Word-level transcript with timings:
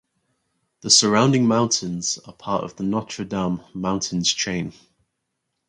The 0.79 0.89
surrounding 0.89 1.45
mountains 1.47 2.17
are 2.25 2.33
part 2.33 2.63
of 2.63 2.75
the 2.75 2.81
Notre 2.83 3.23
Dame 3.23 3.61
Mountains 3.75 4.33
chain. 4.33 4.73